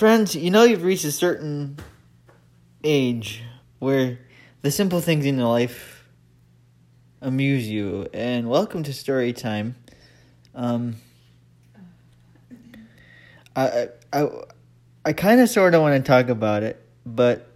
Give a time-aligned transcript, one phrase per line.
[0.00, 1.76] Friends, you know you've reached a certain
[2.82, 3.42] age
[3.80, 4.18] where
[4.62, 6.08] the simple things in your life
[7.20, 8.08] amuse you.
[8.14, 9.74] And welcome to story time.
[10.54, 10.96] Um,
[13.54, 14.28] I I
[15.04, 17.52] I kind of sort of want to talk about it, but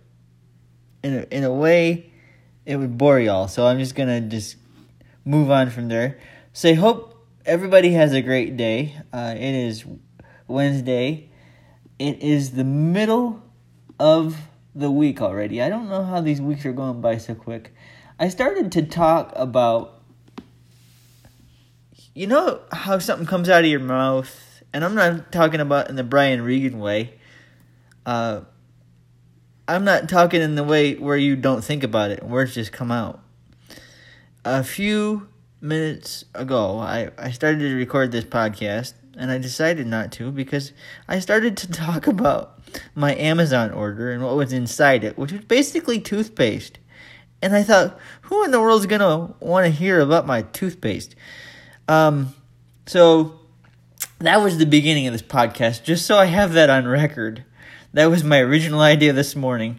[1.03, 2.13] in a, in a way,
[2.67, 3.49] it would bore y'all.
[3.49, 4.57] So I'm just gonna just
[5.25, 6.19] move on from there.
[6.53, 9.01] So hope everybody has a great day.
[9.15, 9.87] Uh, it is
[10.47, 11.31] Wednesday.
[11.99, 13.43] It is the middle
[13.99, 14.37] of
[14.75, 15.63] the week already.
[15.63, 17.73] I don't know how these weeks are going by so quick.
[18.19, 20.03] I started to talk about
[22.15, 25.97] you know how something comes out of your mouth, and I'm not talking about in
[25.97, 27.15] the Brian Regan way.
[28.07, 28.43] Uh,
[29.67, 32.71] I'm not talking in the way where you don't think about it, and words just
[32.71, 33.21] come out.
[34.45, 35.29] A few
[35.61, 40.73] minutes ago, I, I started to record this podcast, and I decided not to because
[41.09, 42.61] I started to talk about
[42.95, 46.79] my Amazon order and what was inside it, which was basically toothpaste.
[47.43, 51.15] And I thought, who in the world is gonna want to hear about my toothpaste?
[51.89, 52.35] Um,
[52.87, 53.39] so
[54.19, 57.45] that was the beginning of this podcast, just so I have that on record.
[57.93, 59.79] That was my original idea this morning.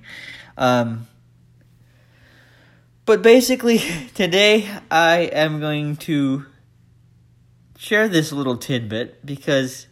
[0.58, 1.08] Um,
[3.06, 3.80] but basically,
[4.14, 6.46] today I am going to
[7.78, 9.88] share this little tidbit because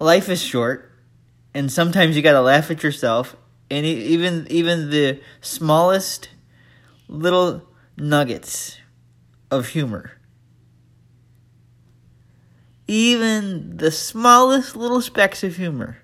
[0.00, 0.92] life is short,
[1.54, 3.36] and sometimes you gotta laugh at yourself,
[3.70, 6.30] and even even the smallest
[7.08, 7.62] little
[7.96, 8.78] nuggets
[9.50, 10.18] of humor
[12.88, 15.98] even the smallest little specks of humor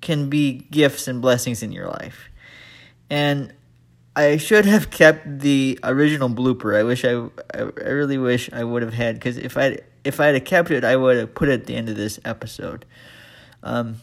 [0.00, 2.30] can be gifts and blessings in your life.
[3.10, 3.52] And
[4.20, 6.76] I should have kept the original blooper.
[6.76, 10.26] I wish I, I really wish I would have had because if I if I
[10.26, 12.84] had kept it, I would have put it at the end of this episode.
[13.62, 13.96] Um,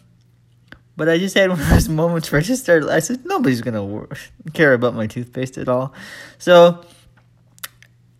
[0.95, 2.89] but I just had one of those moments where I just started.
[2.89, 4.07] I said nobody's gonna
[4.53, 5.93] care about my toothpaste at all.
[6.39, 6.83] So,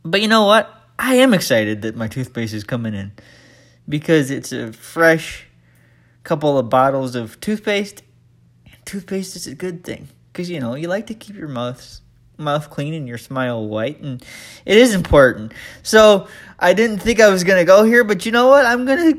[0.03, 0.71] but you know what?
[0.99, 3.11] I am excited that my toothpaste is coming in
[3.89, 5.47] because it's a fresh
[6.23, 8.03] couple of bottles of toothpaste.
[8.67, 11.99] And toothpaste is a good thing because you know you like to keep your mouth
[12.37, 14.23] mouth clean and your smile white, and
[14.63, 15.51] it is important.
[15.81, 16.27] So
[16.59, 18.63] I didn't think I was gonna go here, but you know what?
[18.63, 19.15] I'm gonna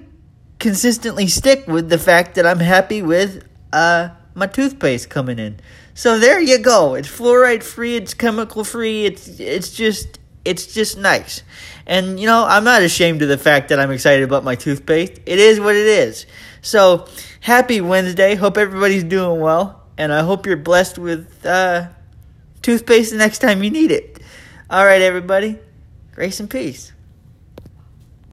[0.60, 5.58] consistently stick with the fact that I'm happy with uh, my toothpaste coming in.
[5.94, 6.94] So there you go.
[6.94, 7.96] It's fluoride free.
[7.96, 9.04] It's chemical free.
[9.04, 11.42] It's it's just it's just nice.
[11.84, 15.20] And, you know, I'm not ashamed of the fact that I'm excited about my toothpaste.
[15.26, 16.26] It is what it is.
[16.60, 17.06] So,
[17.40, 18.34] happy Wednesday.
[18.34, 19.77] Hope everybody's doing well.
[19.98, 21.88] And I hope you're blessed with uh,
[22.62, 24.20] toothpaste the next time you need it.
[24.70, 25.58] All right, everybody.
[26.14, 26.92] Grace and peace.